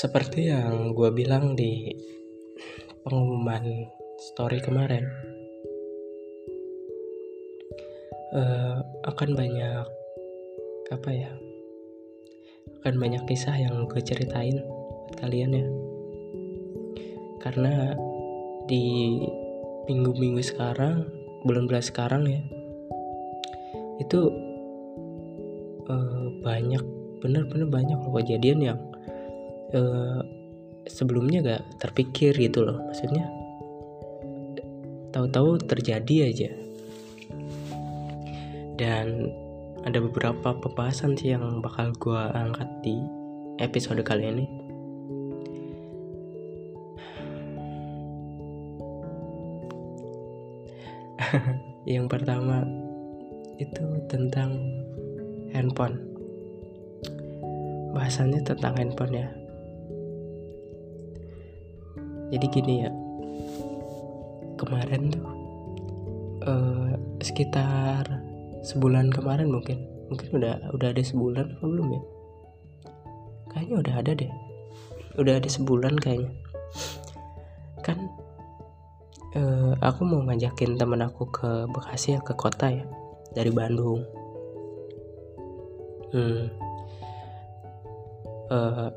Seperti 0.00 0.48
yang 0.48 0.96
gue 0.96 1.12
bilang 1.12 1.52
di 1.52 1.92
pengumuman 3.04 3.84
story 4.32 4.56
kemarin, 4.64 5.04
uh, 8.32 8.80
akan 9.04 9.36
banyak 9.36 9.84
apa 10.88 11.10
ya? 11.12 11.28
Akan 12.80 12.96
banyak 12.96 13.28
kisah 13.28 13.52
yang 13.52 13.84
gue 13.92 14.00
ceritain 14.00 14.64
buat 15.04 15.20
kalian 15.20 15.52
ya. 15.52 15.68
Karena 17.44 17.92
di 18.72 19.20
minggu-minggu 19.84 20.40
sekarang, 20.40 21.12
bulan-bulan 21.44 21.84
sekarang 21.84 22.24
ya, 22.24 22.40
itu 24.00 24.32
uh, 25.92 26.24
banyak 26.40 26.80
bener-bener 27.20 27.68
banyak 27.68 28.00
loh 28.00 28.16
kejadian 28.16 28.64
yang 28.64 28.80
uh, 29.74 30.20
sebelumnya 30.86 31.42
gak 31.44 31.62
terpikir 31.78 32.34
gitu 32.34 32.66
loh. 32.66 32.78
Maksudnya 32.90 33.26
tahu-tahu 35.10 35.58
terjadi 35.66 36.30
aja. 36.30 36.50
Dan 38.80 39.28
ada 39.84 39.98
beberapa 40.00 40.56
pembahasan 40.56 41.16
sih 41.16 41.36
yang 41.36 41.60
bakal 41.60 41.92
gue 42.00 42.22
angkat 42.32 42.68
di 42.80 42.96
episode 43.60 44.00
kali 44.00 44.24
ini. 44.28 44.46
Yang 51.94 52.06
pertama 52.08 52.64
itu 53.60 53.84
tentang 54.08 54.56
handphone. 55.52 56.00
Bahasannya 57.92 58.40
tentang 58.46 58.80
handphone 58.80 59.12
ya 59.12 59.28
jadi 62.30 62.46
gini 62.46 62.74
ya. 62.86 62.90
Kemarin 64.54 65.10
tuh 65.10 65.26
uh, 66.46 66.94
sekitar 67.20 68.06
sebulan 68.62 69.10
kemarin 69.10 69.50
mungkin. 69.50 69.82
Mungkin 70.10 70.42
udah 70.42 70.74
udah 70.74 70.88
ada 70.90 71.02
sebulan 71.02 71.58
atau 71.58 71.66
belum 71.70 71.88
ya? 71.94 72.02
Kayaknya 73.50 73.76
udah 73.82 73.94
ada 73.98 74.12
deh. 74.14 74.32
Udah 75.18 75.34
ada 75.42 75.48
sebulan 75.50 75.94
kayaknya. 75.98 76.30
Kan 77.82 77.98
uh, 79.34 79.74
aku 79.82 80.00
mau 80.06 80.22
ngajakin 80.26 80.78
temen 80.78 81.02
aku 81.02 81.26
ke 81.30 81.66
Bekasi 81.70 82.18
ya 82.18 82.20
ke 82.22 82.34
kota 82.38 82.70
ya 82.70 82.86
dari 83.34 83.50
Bandung. 83.50 84.02
Hmm. 86.10 86.50
Uh, 88.50 88.90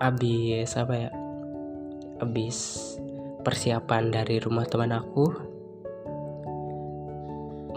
abis 0.00 0.72
apa 0.80 0.94
ya 0.96 1.10
abis 2.18 2.98
persiapan 3.46 4.10
dari 4.10 4.42
rumah 4.42 4.66
teman 4.66 4.92
aku 4.92 5.48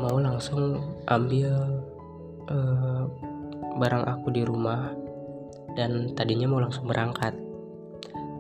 mau 0.02 0.18
langsung 0.18 0.82
ambil 1.06 1.54
uh, 2.50 3.06
barang 3.78 4.06
aku 4.10 4.28
di 4.34 4.42
rumah. 4.42 4.90
Dan 5.72 6.12
tadinya 6.18 6.52
mau 6.52 6.60
langsung 6.60 6.90
berangkat. 6.90 7.32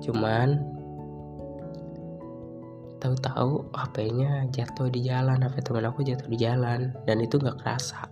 Cuman 0.03 0.59
tahu-tahu 2.99 3.71
HP-nya 3.73 4.45
jatuh 4.51 4.91
di 4.91 5.05
jalan 5.07 5.41
HP 5.41 5.63
teman 5.63 5.87
aku 5.87 6.03
jatuh 6.03 6.27
di 6.27 6.37
jalan 6.37 6.91
dan 7.07 7.17
itu 7.23 7.39
nggak 7.39 7.61
kerasa. 7.61 8.09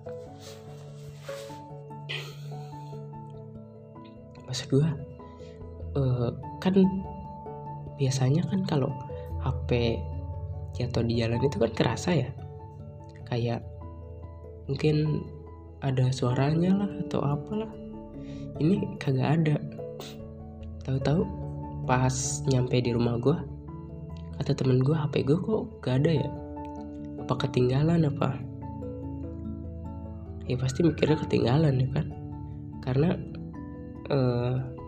Maksud 4.47 4.65
gue 4.71 4.89
uh, 5.99 6.29
kan 6.57 6.73
biasanya 7.99 8.47
kan 8.47 8.63
kalau 8.63 8.89
HP 9.43 9.99
jatuh 10.73 11.03
di 11.03 11.19
jalan 11.19 11.43
itu 11.43 11.59
kan 11.59 11.71
kerasa 11.75 12.15
ya. 12.15 12.29
Kayak 13.27 13.61
mungkin 14.65 15.27
ada 15.83 16.09
suaranya 16.09 16.73
lah 16.73 16.91
atau 17.05 17.21
apalah. 17.21 17.71
Ini 18.59 18.97
kagak 18.97 19.29
ada. 19.43 19.55
Tahu-tahu 20.87 21.21
pas 21.85 22.41
nyampe 22.47 22.79
di 22.81 22.93
rumah 22.95 23.17
gue 23.19 23.37
kata 24.39 24.55
temen 24.55 24.79
gue 24.79 24.95
HP 24.95 25.27
gue 25.27 25.35
kok 25.35 25.83
gak 25.83 25.99
ada 26.03 26.11
ya? 26.23 26.29
Apa 27.27 27.45
ketinggalan 27.45 28.07
apa? 28.07 28.39
Ya 30.47 30.55
pasti 30.57 30.81
mikirnya 30.81 31.19
ketinggalan 31.19 31.75
ya 31.83 31.87
kan? 31.91 32.07
Karena 32.81 33.09
uh, 34.09 34.78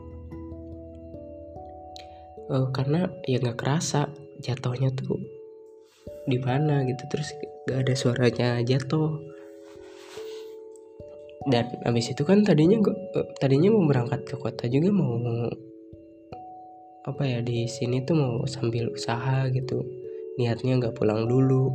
uh, 2.51 2.67
karena 2.75 3.07
ya 3.23 3.39
nggak 3.39 3.57
kerasa 3.57 4.11
jatuhnya 4.43 4.91
tuh 4.91 5.41
di 6.27 6.37
mana 6.37 6.85
gitu 6.85 7.03
terus 7.09 7.33
gak 7.65 7.87
ada 7.87 7.93
suaranya 7.97 8.49
jatuh. 8.61 9.21
Dan 11.49 11.65
abis 11.89 12.13
itu 12.13 12.21
kan 12.21 12.45
tadinya 12.45 12.77
gua, 12.77 12.93
uh, 12.93 13.27
tadinya 13.41 13.73
mau 13.73 13.89
berangkat 13.89 14.21
ke 14.29 14.35
kota 14.37 14.69
juga 14.69 14.93
mau 14.93 15.17
apa 17.01 17.23
ya 17.25 17.41
di 17.41 17.65
sini 17.65 18.05
tuh 18.05 18.13
mau 18.13 18.35
sambil 18.45 18.93
usaha 18.93 19.49
gitu. 19.49 19.81
Niatnya 20.37 20.77
nggak 20.77 20.93
pulang 20.93 21.25
dulu. 21.25 21.73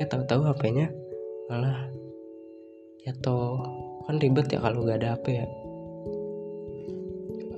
Eh 0.00 0.08
tahu-tahu 0.08 0.48
HP-nya 0.48 0.88
malah 1.52 1.92
jatuh. 3.04 3.60
Kan 4.08 4.16
ribet 4.16 4.48
ya 4.48 4.64
kalau 4.64 4.80
gak 4.88 5.04
ada 5.04 5.20
HP 5.20 5.26
ya. 5.44 5.46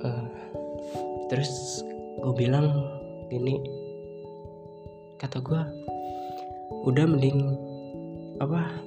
Uh, 0.03 0.27
terus 1.31 1.79
gue 2.23 2.33
bilang 2.39 2.71
gini 3.27 3.59
kata 5.19 5.43
gue 5.43 5.61
udah 6.87 7.03
mending 7.03 7.51
apa 8.39 8.79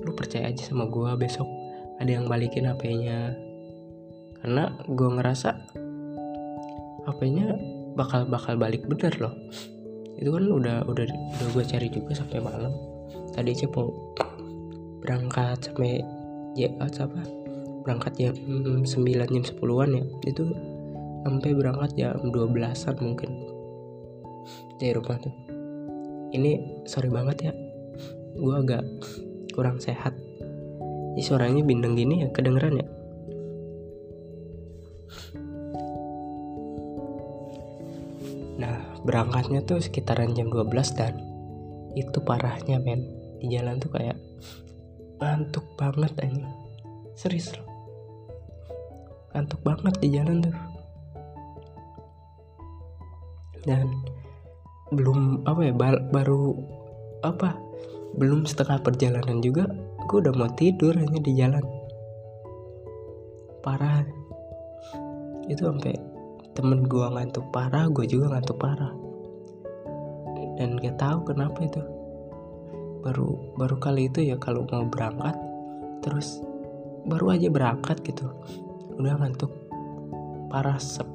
lu 0.00 0.12
percaya 0.16 0.48
aja 0.48 0.64
sama 0.64 0.88
gue 0.88 1.12
besok. 1.16 1.48
Ada 2.00 2.20
yang 2.20 2.26
balikin 2.28 2.68
HP-nya 2.68 3.36
karena 4.40 4.72
gue 4.84 5.08
ngerasa 5.08 5.50
HP-nya 7.08 7.56
bakal 7.96 8.28
bakal 8.28 8.56
balik 8.56 8.84
bener 8.84 9.12
loh. 9.20 9.36
Itu 10.16 10.32
kan 10.32 10.44
udah 10.48 10.88
udah 10.88 11.04
udah 11.08 11.48
gue 11.52 11.64
cari 11.64 11.88
juga 11.88 12.12
sampai 12.16 12.40
malam. 12.40 12.72
Tadi 13.32 13.52
aja 13.52 13.68
mau 13.72 13.88
berangkat 15.04 15.68
sampai 15.68 16.00
ya 16.56 16.72
apa 16.80 17.20
berangkat 17.84 18.12
jam 18.16 18.36
9 18.84 18.84
jam 18.84 19.44
10-an 19.44 19.90
ya. 19.96 20.04
Itu 20.28 20.44
sampai 21.24 21.56
berangkat 21.56 21.96
jam 21.96 22.20
12-an 22.20 22.96
mungkin. 23.00 23.30
Dari 24.76 24.92
rumah 24.92 25.16
tuh. 25.16 25.32
Ini 26.36 26.84
sorry 26.84 27.08
banget 27.08 27.48
ya. 27.48 27.52
Gue 28.36 28.54
agak 28.60 28.84
kurang 29.56 29.80
sehat. 29.80 30.12
Ini 31.16 31.22
suaranya 31.24 31.64
bindeng 31.64 31.96
gini 31.96 32.26
ya 32.26 32.28
kedengeran 32.28 32.76
ya? 32.76 32.86
Nah 38.60 38.76
berangkatnya 39.08 39.64
tuh 39.64 39.80
sekitaran 39.80 40.36
jam 40.36 40.52
12 40.52 40.68
dan 40.98 41.16
itu 41.96 42.20
parahnya 42.20 42.82
men. 42.84 43.00
Di 43.40 43.48
jalan 43.48 43.80
tuh 43.80 43.94
kayak 43.96 44.18
ngantuk 45.22 45.64
banget 45.80 46.12
aja 46.20 46.44
serius 47.14 47.54
loh. 47.54 47.64
Ngantuk 49.32 49.62
banget 49.62 49.94
di 50.02 50.08
jalan 50.12 50.42
tuh 50.42 50.73
dan 53.64 53.90
belum 54.92 55.42
apa 55.48 55.60
ya 55.64 55.72
baru 56.12 56.54
apa 57.24 57.56
belum 58.14 58.46
setengah 58.46 58.78
perjalanan 58.84 59.42
juga 59.42 59.66
gue 60.06 60.18
udah 60.20 60.34
mau 60.36 60.50
tidur 60.52 60.92
hanya 60.94 61.18
di 61.18 61.32
jalan. 61.34 61.64
Parah. 63.64 64.04
Itu 65.48 65.72
sampai 65.72 65.96
temen 66.52 66.84
gue 66.84 67.02
ngantuk 67.02 67.48
parah 67.50 67.88
gue 67.88 68.04
juga 68.04 68.36
ngantuk 68.36 68.60
parah. 68.60 68.92
Dan 70.60 70.78
gak 70.78 71.00
tahu 71.00 71.34
kenapa 71.34 71.58
itu. 71.64 71.82
Baru 73.02 73.56
baru 73.56 73.76
kali 73.80 74.08
itu 74.12 74.24
ya 74.24 74.36
kalau 74.38 74.64
mau 74.68 74.86
berangkat 74.86 75.36
terus 76.04 76.40
baru 77.08 77.34
aja 77.34 77.48
berangkat 77.48 78.04
gitu. 78.04 78.28
Udah 79.00 79.16
ngantuk. 79.18 79.50
Parah 80.52 80.78
sep, 80.78 81.08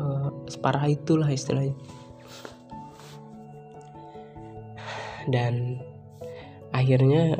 uh, 0.00 0.32
separah 0.48 0.88
itulah 0.88 1.28
istilahnya. 1.28 1.76
Dan 5.28 5.76
akhirnya 6.72 7.36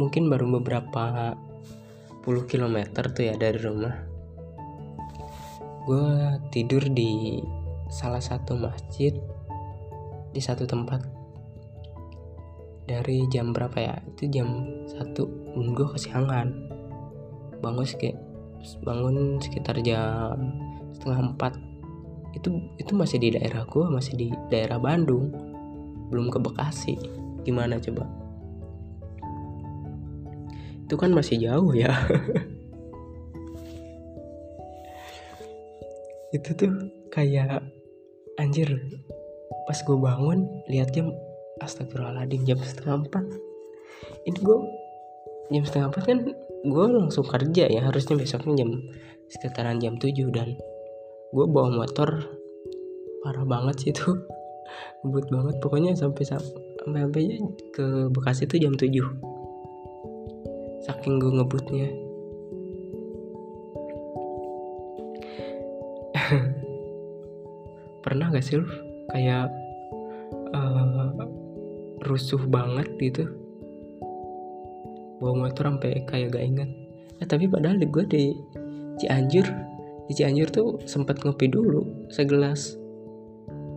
mungkin 0.00 0.32
baru 0.32 0.58
beberapa 0.58 1.36
puluh 2.24 2.48
kilometer 2.48 3.12
tuh 3.12 3.28
ya 3.28 3.36
dari 3.36 3.60
rumah. 3.60 3.92
Gue 5.84 6.40
tidur 6.48 6.88
di 6.88 7.44
salah 7.92 8.24
satu 8.24 8.56
masjid 8.56 9.12
di 10.32 10.40
satu 10.40 10.64
tempat. 10.64 11.04
Dari 12.88 13.28
jam 13.30 13.54
berapa 13.54 13.78
ya? 13.78 13.94
Itu 14.16 14.26
jam 14.32 14.66
satu. 14.90 15.28
Gue 15.54 15.86
kesiangan. 15.92 16.48
Bangun 17.60 19.38
sekitar 19.38 19.76
jam 19.84 20.34
setengah 20.96 21.32
empat 21.32 21.54
itu 22.30 22.48
itu 22.78 22.92
masih 22.94 23.18
di 23.18 23.34
daerah 23.34 23.66
gue 23.66 23.86
masih 23.90 24.14
di 24.14 24.28
daerah 24.48 24.78
Bandung. 24.78 25.30
Belum 26.10 26.30
ke 26.30 26.38
Bekasi. 26.42 26.98
Gimana 27.46 27.78
coba? 27.78 28.06
Itu 30.86 30.94
kan 30.98 31.14
masih 31.14 31.38
jauh 31.38 31.70
ya. 31.74 31.94
Itu 36.36 36.54
tuh 36.54 36.70
kayak 37.10 37.62
anjir 38.38 38.70
pas 39.66 39.78
gue 39.82 39.98
bangun 39.98 40.46
lihat 40.70 40.94
jam 40.94 41.10
astagfirullahaladzim 41.62 42.42
jam 42.46 42.58
setengah 42.62 43.06
empat. 43.06 43.24
Ini 44.26 44.38
gue 44.38 44.58
jam 45.50 45.64
setengah 45.66 45.86
empat 45.90 46.04
kan 46.06 46.18
gue 46.60 46.84
langsung 46.86 47.26
kerja 47.26 47.66
ya 47.66 47.80
harusnya 47.82 48.14
besoknya 48.14 48.62
jam 48.62 48.70
sekitaran 49.30 49.78
jam 49.80 49.94
7 49.96 50.12
dan 50.34 50.58
gue 51.30 51.46
bawa 51.46 51.70
motor. 51.84 52.26
Parah 53.22 53.46
banget 53.46 53.76
sih 53.86 53.90
itu. 53.94 54.10
Ngebut 55.04 55.26
banget. 55.30 55.54
Pokoknya 55.62 55.94
sampai 55.94 56.24
sampai 56.26 57.00
sampai 57.06 57.38
ke 57.76 58.08
Bekasi 58.10 58.48
itu 58.48 58.66
jam 58.66 58.74
7 58.74 59.30
saking 60.90 61.20
gue 61.20 61.32
ngebutnya. 61.38 61.88
Pernah 68.04 68.32
gak 68.32 68.44
sih 68.44 68.56
lu 68.58 68.66
kayak 69.12 69.52
uh, 70.56 71.12
rusuh 72.08 72.40
banget 72.48 72.88
gitu. 72.98 73.28
Bawa 75.20 75.46
motor 75.46 75.68
sampai 75.68 76.00
kayak 76.08 76.32
gak 76.32 76.44
ingat. 76.48 76.70
Eh 77.20 77.28
tapi 77.28 77.44
padahal 77.44 77.76
gue 77.76 78.04
di 78.08 78.32
Cianjur 78.98 79.44
di 80.10 80.18
Cianjur 80.18 80.50
tuh 80.50 80.68
sempat 80.90 81.22
ngopi 81.22 81.46
dulu 81.46 82.10
segelas. 82.10 82.74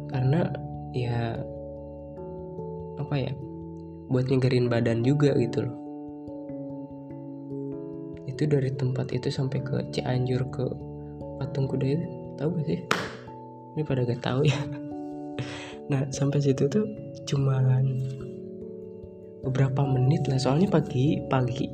Karena 0.10 0.50
ya 0.90 1.38
apa 2.98 3.16
ya 3.22 3.30
buat 4.10 4.26
nyegerin 4.26 4.66
badan 4.66 5.06
juga 5.06 5.38
gitu 5.38 5.62
loh. 5.62 5.78
Itu 8.26 8.50
dari 8.50 8.74
tempat 8.74 9.14
itu 9.14 9.30
sampai 9.30 9.62
ke 9.62 9.78
Cianjur 9.94 10.42
ke 10.50 10.66
Patung 11.38 11.70
Kuda 11.70 11.86
itu 11.86 12.06
tahu 12.42 12.50
gak 12.58 12.66
sih? 12.66 12.82
Ini 13.78 13.82
pada 13.86 14.02
gak 14.02 14.26
tahu 14.26 14.42
ya. 14.50 14.58
Nah 15.84 16.08
sampai 16.16 16.40
situ 16.40 16.66
tuh 16.66 16.88
cuman 17.30 17.86
beberapa 19.46 19.86
menit 19.86 20.26
lah. 20.26 20.42
Soalnya 20.42 20.72
pagi 20.72 21.22
pagi 21.30 21.70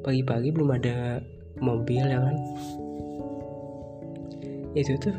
pagi-pagi 0.00 0.54
belum 0.54 0.70
ada 0.72 1.20
mobil 1.60 2.00
ya 2.00 2.18
kan 2.18 2.36
itu 4.72 4.96
tuh 4.96 5.16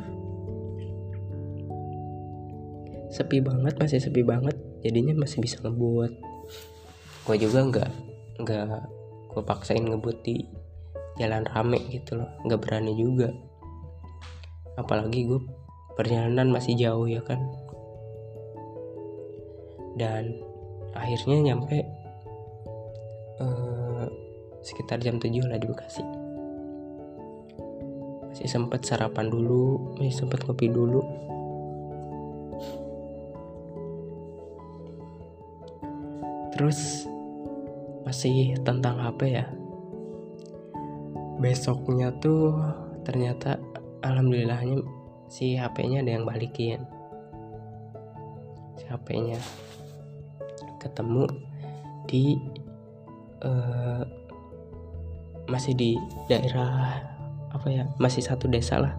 sepi 3.14 3.38
banget 3.46 3.74
masih 3.78 4.02
sepi 4.02 4.26
banget. 4.26 4.58
Jadinya 4.82 5.14
masih 5.24 5.40
bisa 5.40 5.62
ngebut 5.62 6.12
gue 7.24 7.40
juga 7.40 7.64
nggak 7.64 7.92
nggak 8.44 8.68
gue 9.32 9.44
paksain 9.48 9.80
ngebut 9.80 10.20
di 10.28 10.44
jalan 11.22 11.46
rame 11.46 11.80
gitu 11.94 12.20
loh. 12.20 12.30
Nggak 12.44 12.60
berani 12.60 12.94
juga. 12.98 13.30
Apalagi 14.76 15.30
gue 15.30 15.40
perjalanan 15.94 16.50
masih 16.50 16.74
jauh 16.74 17.06
ya 17.06 17.22
kan? 17.22 17.40
Dan 19.94 20.42
akhirnya 20.98 21.54
nyampe 21.54 21.86
uh, 23.38 24.10
sekitar 24.66 24.98
jam 25.02 25.22
7 25.22 25.30
lah 25.46 25.62
di 25.62 25.70
Bekasi 25.70 26.23
masih 28.44 28.60
sempat 28.60 28.84
sarapan 28.84 29.32
dulu. 29.32 29.96
Masih 29.96 30.20
sempat 30.20 30.44
kopi 30.44 30.68
dulu. 30.68 31.00
Terus 36.52 37.08
masih 38.04 38.60
tentang 38.68 39.00
HP 39.00 39.40
ya? 39.40 39.48
Besoknya 41.40 42.12
tuh 42.20 42.60
ternyata 43.08 43.64
alhamdulillahnya 44.04 44.84
si 45.32 45.56
HP-nya 45.56 46.04
ada 46.04 46.12
yang 46.12 46.28
balikin. 46.28 46.84
Si 48.76 48.84
HP-nya 48.92 49.40
ketemu 50.84 51.32
di 52.12 52.36
uh, 53.40 54.04
masih 55.48 55.72
di 55.80 55.96
daerah 56.28 57.13
apa 57.54 57.68
ya 57.70 57.86
masih 58.02 58.26
satu 58.26 58.50
desa 58.50 58.82
lah. 58.82 58.94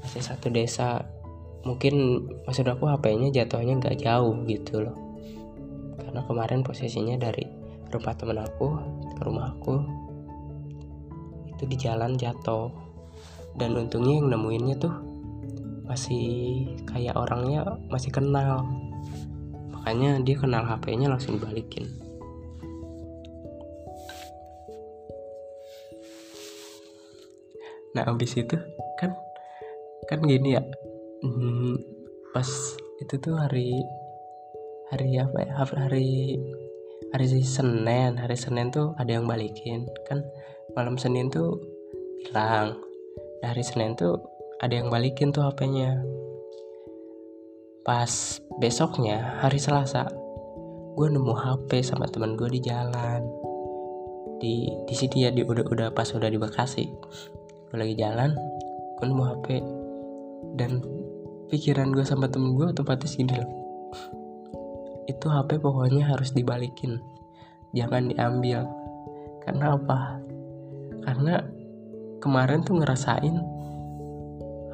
Masih 0.00 0.22
satu 0.24 0.48
desa. 0.48 1.04
Mungkin 1.64 2.26
maksud 2.44 2.64
aku 2.68 2.88
HP-nya 2.88 3.32
jatuhnya 3.32 3.76
nggak 3.76 4.00
jauh 4.00 4.34
gitu 4.48 4.84
loh. 4.84 4.96
Karena 6.00 6.24
kemarin 6.24 6.64
posisinya 6.64 7.20
dari 7.20 7.44
rumah 7.92 8.16
temen 8.16 8.40
aku 8.40 8.68
ke 9.14 9.22
rumah 9.22 9.52
aku 9.52 9.74
itu 11.52 11.64
di 11.68 11.76
jalan 11.76 12.16
jatuh. 12.16 12.72
Dan 13.54 13.76
untungnya 13.78 14.18
yang 14.18 14.34
nemuinnya 14.34 14.76
tuh 14.82 14.94
masih 15.84 16.26
kayak 16.88 17.14
orangnya 17.14 17.76
masih 17.92 18.08
kenal. 18.08 18.66
Makanya 19.72 20.20
dia 20.24 20.36
kenal 20.40 20.64
HP-nya 20.64 21.12
langsung 21.12 21.36
balikin 21.36 22.03
nah 27.94 28.04
abis 28.10 28.36
itu 28.38 28.58
kan 28.98 29.14
kan 30.10 30.18
gini 30.22 30.58
ya 30.58 30.62
hmm, 31.22 31.78
pas 32.34 32.46
itu 33.02 33.14
tuh 33.18 33.34
hari 33.38 33.74
hari 34.90 35.18
apa 35.18 35.38
ya 35.42 35.52
hari 35.62 36.38
hari 37.14 37.26
Senin 37.46 38.18
hari 38.18 38.34
Senin 38.34 38.74
tuh 38.74 38.90
ada 38.98 39.14
yang 39.14 39.30
balikin. 39.30 39.86
Kan 40.10 40.26
malam 40.74 40.98
Senin 40.98 41.30
tuh 41.30 41.58
hilang. 42.26 42.78
Nah, 43.38 43.48
hari 43.54 43.62
Senin 43.62 43.94
tuh 43.94 44.18
ada 44.58 44.74
yang 44.74 44.90
balikin 44.90 45.30
tuh 45.30 45.46
HP-nya 45.46 46.00
pas 47.84 48.40
besoknya 48.56 49.44
hari 49.44 49.60
Selasa 49.60 50.08
gue 50.94 51.08
nemu 51.10 51.34
HP 51.36 51.84
sama 51.84 52.10
teman 52.10 52.34
gue 52.34 52.50
di 52.50 52.60
jalan. 52.62 53.22
Di 54.42 54.66
di 54.90 54.94
sini 54.94 55.26
ya 55.26 55.30
di 55.30 55.46
udah 55.46 55.64
udah 55.70 55.88
pas 55.94 56.10
udah 56.10 56.26
di 56.26 56.38
Bekasi 56.40 56.90
gue 57.74 57.82
lagi 57.82 57.98
jalan 57.98 58.30
gue 59.02 59.06
nemu 59.10 59.24
HP 59.34 59.46
dan 60.54 60.78
pikiran 61.50 61.90
gue 61.90 62.06
sama 62.06 62.30
temen 62.30 62.54
gue 62.54 62.70
otomatis 62.70 63.18
gini 63.18 63.34
loh. 63.34 63.50
Itu 65.10 65.26
HP 65.26 65.58
pokoknya 65.58 66.06
harus 66.06 66.30
dibalikin 66.30 67.02
jangan 67.74 68.14
diambil. 68.14 68.62
Karena 69.42 69.74
apa? 69.74 70.22
Karena 71.02 71.42
kemarin 72.22 72.62
tuh 72.62 72.78
ngerasain 72.78 73.42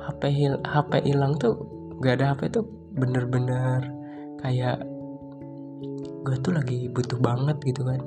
HP 0.04 0.23
hil 0.37 0.61
HP 0.61 1.00
hilang 1.09 1.40
tuh 1.40 1.57
gak 2.04 2.21
ada 2.21 2.37
HP 2.37 2.52
tuh 2.52 2.69
bener-bener 3.00 3.80
kayak 4.45 4.76
gue 6.28 6.37
tuh 6.45 6.52
lagi 6.52 6.92
butuh 6.92 7.16
banget 7.16 7.57
gitu 7.64 7.80
kan. 7.80 8.04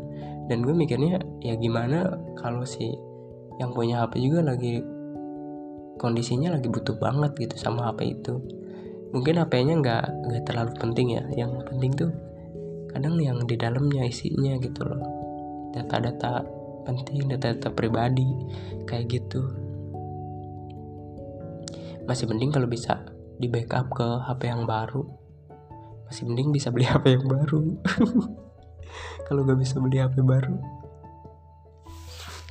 Dan 0.54 0.62
gue 0.62 0.78
mikirnya 0.78 1.18
ya 1.42 1.58
gimana 1.58 2.14
kalau 2.38 2.62
si 2.62 2.94
yang 3.62 3.70
punya 3.74 4.06
HP 4.06 4.24
juga 4.24 4.42
lagi 4.54 4.82
kondisinya 6.02 6.58
lagi 6.58 6.68
butuh 6.70 6.98
banget 6.98 7.32
gitu 7.38 7.56
sama 7.58 7.92
HP 7.92 8.18
itu. 8.18 8.34
Mungkin 9.14 9.38
HP-nya 9.38 9.74
nggak 9.78 10.06
nggak 10.26 10.44
terlalu 10.50 10.72
penting 10.82 11.08
ya. 11.14 11.24
Yang 11.38 11.52
penting 11.70 11.92
tuh 11.94 12.12
kadang 12.90 13.18
yang 13.22 13.42
di 13.46 13.56
dalamnya 13.58 14.10
isinya 14.10 14.58
gitu 14.58 14.82
loh. 14.86 15.02
Data-data 15.74 16.42
penting 16.84 17.30
data-data 17.30 17.70
pribadi 17.70 18.26
kayak 18.90 19.22
gitu. 19.22 19.42
Masih 22.04 22.28
mending 22.28 22.52
kalau 22.52 22.68
bisa 22.68 23.00
di 23.38 23.48
backup 23.48 23.94
ke 23.94 24.08
HP 24.28 24.50
yang 24.50 24.66
baru. 24.66 25.06
Masih 26.10 26.28
mending 26.28 26.52
bisa 26.52 26.68
beli 26.74 26.90
HP 26.90 27.16
yang 27.16 27.26
baru. 27.30 27.64
Kalau 29.26 29.42
nggak 29.48 29.58
bisa 29.58 29.82
beli 29.82 29.98
HP 29.98 30.22
baru 30.22 30.83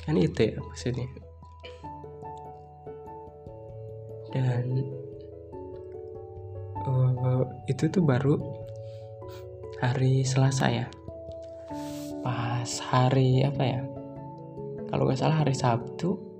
kan 0.03 0.15
itu 0.19 0.53
ya 0.53 0.57
maksudnya. 0.59 1.07
Dan 4.33 4.65
uh, 6.83 7.45
itu 7.69 7.87
tuh 7.87 8.03
baru 8.03 8.35
hari 9.79 10.27
Selasa 10.27 10.67
ya. 10.69 10.87
Pas 12.23 12.69
hari 12.91 13.43
apa 13.43 13.63
ya? 13.63 13.81
Kalau 14.91 15.09
nggak 15.09 15.19
salah 15.19 15.41
hari 15.41 15.55
Sabtu 15.57 16.33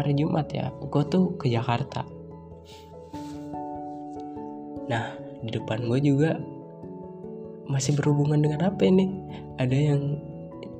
hari 0.00 0.16
Jumat 0.16 0.48
ya? 0.54 0.72
Gue 0.88 1.04
tuh 1.04 1.36
ke 1.36 1.52
Jakarta. 1.52 2.06
Nah 4.88 5.04
di 5.44 5.50
depan 5.52 5.84
gue 5.86 6.00
juga 6.00 6.40
masih 7.68 7.94
berhubungan 8.00 8.40
dengan 8.40 8.72
apa 8.72 8.82
ini? 8.88 9.06
Ada 9.60 9.76
yang 9.76 10.02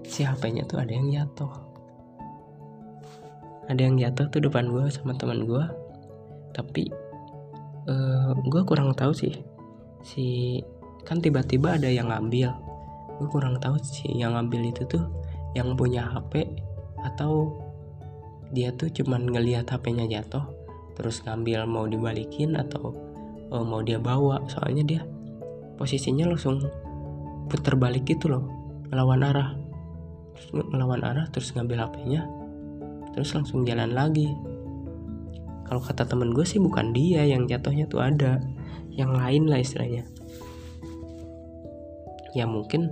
si 0.04 0.24
HP-nya 0.24 0.66
tuh 0.66 0.80
ada 0.80 0.92
yang 0.92 1.08
jatuh. 1.10 1.52
Ada 3.70 3.80
yang 3.80 3.96
jatuh 4.00 4.26
tuh 4.28 4.40
depan 4.42 4.66
gue 4.70 4.84
sama 4.90 5.14
teman 5.14 5.46
gue 5.46 5.64
tapi 6.50 6.90
uh, 7.86 8.34
gue 8.36 8.62
kurang 8.66 8.92
tahu 8.96 9.14
sih. 9.14 9.34
Si 10.02 10.58
kan 11.06 11.22
tiba-tiba 11.22 11.78
ada 11.78 11.86
yang 11.86 12.10
ngambil. 12.10 12.50
Gue 13.20 13.28
kurang 13.28 13.60
tahu 13.60 13.78
sih 13.80 14.10
yang 14.16 14.34
ngambil 14.34 14.72
itu 14.74 14.82
tuh 14.88 15.04
yang 15.54 15.74
punya 15.74 16.06
HP 16.06 16.46
atau 17.00 17.54
dia 18.50 18.74
tuh 18.74 18.90
cuman 18.90 19.30
ngelihat 19.30 19.70
HP-nya 19.70 20.10
jatuh 20.10 20.42
terus 20.98 21.22
ngambil 21.22 21.64
mau 21.70 21.86
dibalikin 21.86 22.58
atau 22.58 22.92
oh, 23.54 23.64
mau 23.64 23.80
dia 23.84 24.02
bawa. 24.02 24.42
Soalnya 24.50 24.82
dia 24.82 25.02
posisinya 25.80 26.28
langsung 26.28 26.60
putar 27.48 27.74
balik 27.74 28.06
gitu 28.06 28.30
loh 28.30 28.44
ngelawan 28.90 29.26
arah 29.26 29.59
terus 30.40 30.64
ngelawan 30.64 31.04
arah 31.04 31.28
terus 31.28 31.52
ngambil 31.52 31.84
HP-nya 31.84 32.24
terus 33.12 33.34
langsung 33.34 33.66
jalan 33.66 33.92
lagi. 33.92 34.30
Kalau 35.66 35.82
kata 35.82 36.02
temen 36.02 36.34
gue 36.34 36.42
sih 36.42 36.58
bukan 36.58 36.90
dia 36.90 37.22
yang 37.22 37.46
jatuhnya 37.46 37.86
tuh 37.86 38.02
ada 38.02 38.42
yang 38.90 39.14
lain 39.14 39.46
lah 39.46 39.62
istilahnya. 39.62 40.02
Ya 42.34 42.46
mungkin 42.46 42.90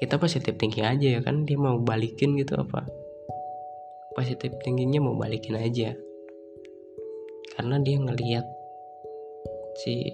kita 0.00 0.16
positif 0.16 0.56
thinking 0.56 0.84
aja 0.84 1.20
ya 1.20 1.20
kan 1.20 1.44
dia 1.44 1.60
mau 1.60 1.76
balikin 1.76 2.36
gitu 2.40 2.56
apa? 2.56 2.88
Positif 4.16 4.52
thinkingnya 4.64 5.00
mau 5.00 5.16
balikin 5.16 5.60
aja. 5.60 5.92
Karena 7.56 7.76
dia 7.84 8.00
ngelihat 8.00 8.48
si 9.84 10.08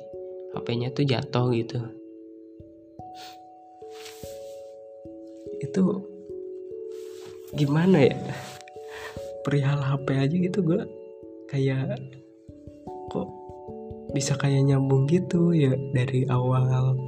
HP-nya 0.54 0.90
tuh 0.90 1.06
jatuh 1.06 1.46
gitu. 1.54 1.78
Itu 5.62 6.15
gimana 7.56 8.04
ya? 8.04 8.16
Perihal 9.42 9.80
HP 9.80 10.06
aja 10.12 10.36
gitu 10.36 10.58
gue 10.60 10.80
kayak 11.48 11.96
kok 13.08 13.28
bisa 14.12 14.34
kayak 14.34 14.66
nyambung 14.66 15.06
gitu 15.06 15.54
ya 15.54 15.72
dari 15.94 16.26
awal 16.26 16.98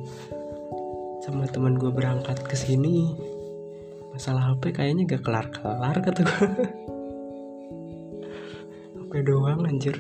sama 1.21 1.45
teman 1.51 1.77
gue 1.77 1.93
berangkat 1.93 2.41
ke 2.47 2.57
sini. 2.57 3.13
Masalah 4.15 4.55
HP 4.57 4.75
kayaknya 4.75 5.15
gak 5.15 5.23
kelar-kelar 5.27 5.97
kata 6.01 6.21
gue 6.25 6.47
HP 8.97 9.13
doang 9.29 9.69
anjir. 9.69 9.99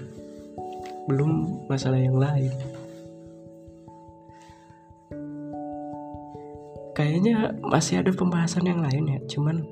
Belum 1.11 1.61
masalah 1.69 2.01
yang 2.01 2.17
lain. 2.17 2.55
Kayaknya 6.95 7.55
masih 7.63 8.03
ada 8.03 8.11
pembahasan 8.11 8.67
yang 8.67 8.83
lain 8.83 9.05
ya 9.07 9.19
cuman 9.31 9.63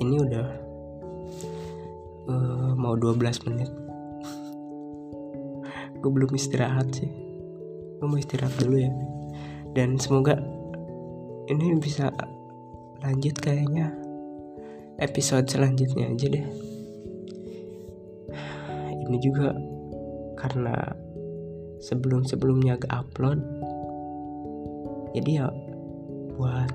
ini 0.00 0.16
udah 0.16 0.46
uh, 2.26 2.72
mau 2.74 2.96
12 2.96 3.46
menit. 3.48 3.70
Gue 6.00 6.10
belum 6.10 6.32
istirahat 6.32 6.88
sih. 6.96 7.12
Gue 8.00 8.06
mau 8.08 8.16
istirahat 8.16 8.56
dulu 8.56 8.80
ya. 8.80 8.92
Dan 9.76 10.00
semoga 10.00 10.40
ini 11.52 11.76
bisa 11.76 12.08
lanjut 13.04 13.36
kayaknya 13.38 13.92
episode 14.96 15.46
selanjutnya 15.46 16.08
aja 16.08 16.26
deh. 16.32 16.46
Ini 19.04 19.16
juga 19.20 19.52
karena 20.40 20.96
sebelum-sebelumnya 21.80 22.80
gak 22.80 22.92
upload 22.92 23.40
jadi 25.10 25.44
ya 25.44 25.46
buat 26.38 26.70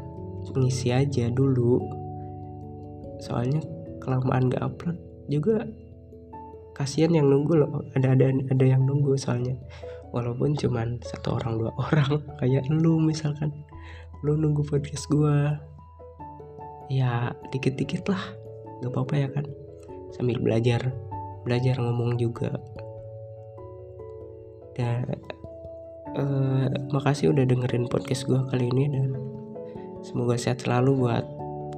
ngisi 0.53 0.91
aja 0.91 1.31
dulu 1.31 2.04
soalnya 3.25 3.65
kelamaan 3.97 4.53
gak 4.53 4.61
upload 4.61 4.97
juga 5.25 5.65
kasihan 6.77 7.15
yang 7.15 7.31
nunggu 7.31 7.57
loh. 7.57 7.81
Ada 7.97 8.13
ada 8.13 8.29
ada 8.51 8.65
yang 8.65 8.85
nunggu 8.85 9.17
soalnya. 9.17 9.57
Walaupun 10.13 10.53
cuman 10.53 11.01
satu 11.01 11.41
orang 11.41 11.57
dua 11.57 11.71
orang 11.89 12.21
kayak 12.37 12.69
lu 12.69 13.01
misalkan. 13.01 13.49
Lu 14.21 14.37
nunggu 14.37 14.61
podcast 14.67 15.09
gua 15.09 15.57
ya 16.91 17.33
dikit-dikit 17.49 18.05
lah. 18.11 18.21
Gak 18.85 18.91
apa-apa 18.93 19.13
ya 19.17 19.27
kan? 19.33 19.47
Sambil 20.13 20.37
belajar 20.37 20.93
belajar 21.47 21.81
ngomong 21.81 22.21
juga. 22.21 22.53
Dan 24.75 25.07
uh, 26.19 26.67
makasih 26.91 27.31
udah 27.31 27.47
dengerin 27.47 27.87
podcast 27.87 28.27
gue 28.27 28.39
kali 28.51 28.67
ini 28.75 28.91
dan 28.91 29.15
semoga 30.03 30.35
sehat 30.35 30.67
selalu 30.67 31.07
buat 31.07 31.23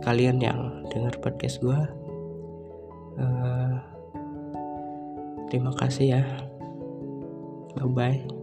kalian 0.05 0.37
yang 0.41 0.85
denger 0.93 1.17
podcast 1.21 1.61
gue 1.61 1.79
uh, 3.17 3.75
terima 5.47 5.71
kasih 5.79 6.19
ya. 6.19 6.23
Bye 7.77 7.89
bye 7.93 8.36